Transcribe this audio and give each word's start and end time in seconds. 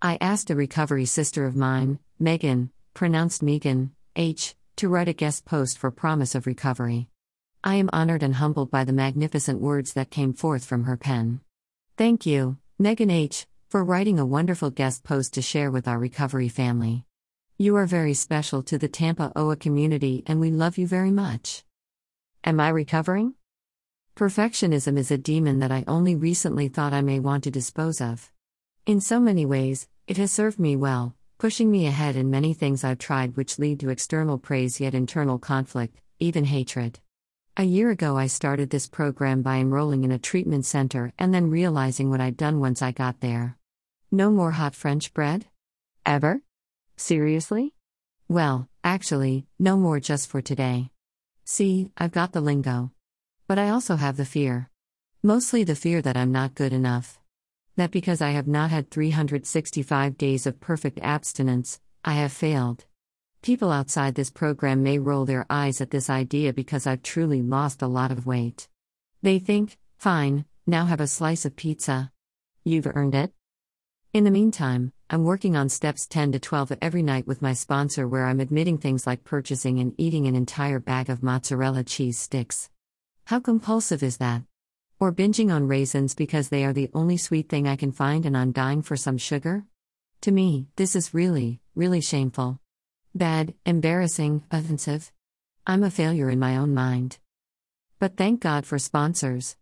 I 0.00 0.16
asked 0.20 0.48
a 0.48 0.54
recovery 0.54 1.06
sister 1.06 1.44
of 1.44 1.56
mine, 1.56 1.98
Megan, 2.20 2.70
pronounced 2.94 3.42
Megan, 3.42 3.90
H, 4.14 4.54
to 4.76 4.88
write 4.88 5.08
a 5.08 5.12
guest 5.12 5.44
post 5.44 5.76
for 5.76 5.90
Promise 5.90 6.36
of 6.36 6.46
Recovery. 6.46 7.08
I 7.64 7.74
am 7.74 7.90
honored 7.92 8.22
and 8.22 8.36
humbled 8.36 8.70
by 8.70 8.84
the 8.84 8.92
magnificent 8.92 9.60
words 9.60 9.94
that 9.94 10.12
came 10.12 10.34
forth 10.34 10.64
from 10.64 10.84
her 10.84 10.96
pen. 10.96 11.40
Thank 11.96 12.26
you, 12.26 12.58
Megan 12.78 13.10
H., 13.10 13.48
for 13.68 13.82
writing 13.82 14.20
a 14.20 14.24
wonderful 14.24 14.70
guest 14.70 15.02
post 15.02 15.34
to 15.34 15.42
share 15.42 15.68
with 15.68 15.88
our 15.88 15.98
recovery 15.98 16.48
family. 16.48 17.04
You 17.56 17.74
are 17.74 17.86
very 17.86 18.14
special 18.14 18.62
to 18.62 18.78
the 18.78 18.86
Tampa 18.86 19.32
OA 19.34 19.56
community 19.56 20.22
and 20.28 20.38
we 20.38 20.52
love 20.52 20.78
you 20.78 20.86
very 20.86 21.10
much. 21.10 21.64
Am 22.44 22.60
I 22.60 22.68
recovering? 22.68 23.34
Perfectionism 24.14 24.96
is 24.96 25.10
a 25.10 25.18
demon 25.18 25.58
that 25.58 25.72
I 25.72 25.82
only 25.88 26.14
recently 26.14 26.68
thought 26.68 26.92
I 26.92 27.02
may 27.02 27.18
want 27.18 27.42
to 27.44 27.50
dispose 27.50 28.00
of. 28.00 28.30
In 28.88 29.02
so 29.02 29.20
many 29.20 29.44
ways, 29.44 29.86
it 30.06 30.16
has 30.16 30.32
served 30.32 30.58
me 30.58 30.74
well, 30.74 31.14
pushing 31.36 31.70
me 31.70 31.86
ahead 31.86 32.16
in 32.16 32.30
many 32.30 32.54
things 32.54 32.82
I've 32.82 32.96
tried 32.96 33.36
which 33.36 33.58
lead 33.58 33.80
to 33.80 33.90
external 33.90 34.38
praise 34.38 34.80
yet 34.80 34.94
internal 34.94 35.38
conflict, 35.38 36.00
even 36.18 36.46
hatred. 36.46 36.98
A 37.58 37.64
year 37.64 37.90
ago, 37.90 38.16
I 38.16 38.28
started 38.28 38.70
this 38.70 38.88
program 38.88 39.42
by 39.42 39.56
enrolling 39.58 40.04
in 40.04 40.10
a 40.10 40.18
treatment 40.18 40.64
center 40.64 41.12
and 41.18 41.34
then 41.34 41.50
realizing 41.50 42.08
what 42.08 42.22
I'd 42.22 42.38
done 42.38 42.60
once 42.60 42.80
I 42.80 42.92
got 42.92 43.20
there. 43.20 43.58
No 44.10 44.30
more 44.30 44.52
hot 44.52 44.74
French 44.74 45.12
bread? 45.12 45.44
Ever? 46.06 46.40
Seriously? 46.96 47.74
Well, 48.26 48.70
actually, 48.82 49.44
no 49.58 49.76
more 49.76 50.00
just 50.00 50.30
for 50.30 50.40
today. 50.40 50.88
See, 51.44 51.90
I've 51.98 52.12
got 52.12 52.32
the 52.32 52.40
lingo. 52.40 52.92
But 53.46 53.58
I 53.58 53.68
also 53.68 53.96
have 53.96 54.16
the 54.16 54.24
fear. 54.24 54.70
Mostly 55.22 55.62
the 55.62 55.76
fear 55.76 56.00
that 56.00 56.16
I'm 56.16 56.32
not 56.32 56.54
good 56.54 56.72
enough. 56.72 57.18
That 57.78 57.92
because 57.92 58.20
I 58.20 58.30
have 58.30 58.48
not 58.48 58.72
had 58.72 58.90
365 58.90 60.18
days 60.18 60.48
of 60.48 60.58
perfect 60.58 60.98
abstinence, 61.00 61.78
I 62.04 62.14
have 62.14 62.32
failed. 62.32 62.84
People 63.40 63.70
outside 63.70 64.16
this 64.16 64.30
program 64.30 64.82
may 64.82 64.98
roll 64.98 65.24
their 65.24 65.46
eyes 65.48 65.80
at 65.80 65.92
this 65.92 66.10
idea 66.10 66.52
because 66.52 66.88
I've 66.88 67.04
truly 67.04 67.40
lost 67.40 67.80
a 67.80 67.86
lot 67.86 68.10
of 68.10 68.26
weight. 68.26 68.68
They 69.22 69.38
think, 69.38 69.78
fine, 69.96 70.44
now 70.66 70.86
have 70.86 71.00
a 71.00 71.06
slice 71.06 71.44
of 71.44 71.54
pizza. 71.54 72.10
You've 72.64 72.90
earned 72.92 73.14
it? 73.14 73.32
In 74.12 74.24
the 74.24 74.32
meantime, 74.32 74.92
I'm 75.08 75.22
working 75.22 75.54
on 75.54 75.68
steps 75.68 76.08
10 76.08 76.32
to 76.32 76.40
12 76.40 76.78
every 76.82 77.04
night 77.04 77.28
with 77.28 77.42
my 77.42 77.52
sponsor, 77.52 78.08
where 78.08 78.26
I'm 78.26 78.40
admitting 78.40 78.78
things 78.78 79.06
like 79.06 79.22
purchasing 79.22 79.78
and 79.78 79.94
eating 79.96 80.26
an 80.26 80.34
entire 80.34 80.80
bag 80.80 81.08
of 81.08 81.22
mozzarella 81.22 81.84
cheese 81.84 82.18
sticks. 82.18 82.70
How 83.26 83.38
compulsive 83.38 84.02
is 84.02 84.16
that? 84.16 84.47
Or 85.00 85.12
binging 85.12 85.54
on 85.54 85.68
raisins 85.68 86.16
because 86.16 86.48
they 86.48 86.64
are 86.64 86.72
the 86.72 86.90
only 86.92 87.16
sweet 87.16 87.48
thing 87.48 87.68
I 87.68 87.76
can 87.76 87.92
find 87.92 88.26
and 88.26 88.36
I'm 88.36 88.50
dying 88.50 88.82
for 88.82 88.96
some 88.96 89.16
sugar? 89.16 89.64
To 90.22 90.32
me, 90.32 90.66
this 90.74 90.96
is 90.96 91.14
really, 91.14 91.60
really 91.76 92.00
shameful. 92.00 92.58
Bad, 93.14 93.54
embarrassing, 93.64 94.42
offensive. 94.50 95.12
I'm 95.64 95.84
a 95.84 95.90
failure 95.90 96.28
in 96.28 96.40
my 96.40 96.56
own 96.56 96.74
mind. 96.74 97.18
But 98.00 98.16
thank 98.16 98.40
God 98.40 98.66
for 98.66 98.76
sponsors. 98.76 99.56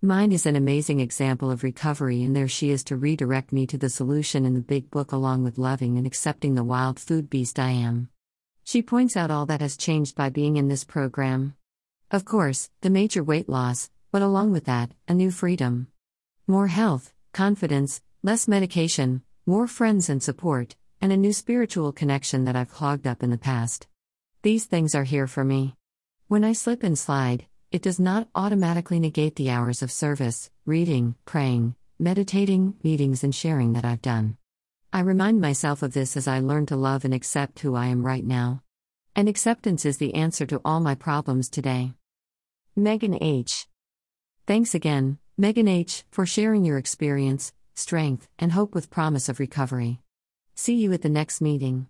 Mine 0.00 0.32
is 0.32 0.46
an 0.46 0.56
amazing 0.56 1.00
example 1.00 1.50
of 1.50 1.62
recovery, 1.62 2.22
and 2.22 2.34
there 2.34 2.48
she 2.48 2.70
is 2.70 2.82
to 2.84 2.96
redirect 2.96 3.52
me 3.52 3.66
to 3.66 3.76
the 3.76 3.90
solution 3.90 4.46
in 4.46 4.54
the 4.54 4.60
big 4.60 4.90
book 4.90 5.12
along 5.12 5.44
with 5.44 5.58
loving 5.58 5.98
and 5.98 6.06
accepting 6.06 6.54
the 6.54 6.64
wild 6.64 6.98
food 6.98 7.28
beast 7.28 7.58
I 7.58 7.70
am. 7.72 8.08
She 8.64 8.80
points 8.80 9.18
out 9.18 9.30
all 9.30 9.44
that 9.46 9.60
has 9.60 9.76
changed 9.76 10.14
by 10.14 10.30
being 10.30 10.56
in 10.56 10.68
this 10.68 10.84
program. 10.84 11.56
Of 12.10 12.24
course, 12.24 12.70
the 12.80 12.88
major 12.88 13.22
weight 13.22 13.50
loss, 13.50 13.90
but 14.10 14.22
along 14.22 14.52
with 14.52 14.64
that, 14.64 14.90
a 15.06 15.14
new 15.14 15.30
freedom. 15.30 15.88
More 16.46 16.68
health, 16.68 17.12
confidence, 17.32 18.00
less 18.22 18.48
medication, 18.48 19.22
more 19.46 19.66
friends 19.66 20.08
and 20.08 20.22
support, 20.22 20.76
and 21.00 21.12
a 21.12 21.16
new 21.16 21.32
spiritual 21.32 21.92
connection 21.92 22.44
that 22.44 22.56
I've 22.56 22.70
clogged 22.70 23.06
up 23.06 23.22
in 23.22 23.30
the 23.30 23.38
past. 23.38 23.86
These 24.42 24.64
things 24.64 24.94
are 24.94 25.04
here 25.04 25.26
for 25.26 25.44
me. 25.44 25.74
When 26.26 26.44
I 26.44 26.52
slip 26.52 26.82
and 26.82 26.98
slide, 26.98 27.46
it 27.70 27.82
does 27.82 28.00
not 28.00 28.28
automatically 28.34 28.98
negate 28.98 29.36
the 29.36 29.50
hours 29.50 29.82
of 29.82 29.92
service, 29.92 30.50
reading, 30.64 31.14
praying, 31.24 31.74
meditating, 31.98 32.74
meetings, 32.82 33.22
and 33.22 33.34
sharing 33.34 33.74
that 33.74 33.84
I've 33.84 34.02
done. 34.02 34.36
I 34.92 35.00
remind 35.00 35.40
myself 35.40 35.82
of 35.82 35.92
this 35.92 36.16
as 36.16 36.26
I 36.26 36.40
learn 36.40 36.64
to 36.66 36.76
love 36.76 37.04
and 37.04 37.12
accept 37.12 37.60
who 37.60 37.74
I 37.74 37.86
am 37.86 38.06
right 38.06 38.24
now. 38.24 38.62
And 39.14 39.28
acceptance 39.28 39.84
is 39.84 39.98
the 39.98 40.14
answer 40.14 40.46
to 40.46 40.60
all 40.64 40.80
my 40.80 40.94
problems 40.94 41.50
today. 41.50 41.92
Megan 42.74 43.18
H. 43.22 43.66
Thanks 44.48 44.74
again, 44.74 45.18
Megan 45.36 45.68
H., 45.68 46.04
for 46.10 46.24
sharing 46.24 46.64
your 46.64 46.78
experience, 46.78 47.52
strength, 47.74 48.28
and 48.38 48.52
hope 48.52 48.74
with 48.74 48.88
promise 48.88 49.28
of 49.28 49.38
recovery. 49.38 50.00
See 50.54 50.74
you 50.74 50.90
at 50.94 51.02
the 51.02 51.10
next 51.10 51.42
meeting. 51.42 51.86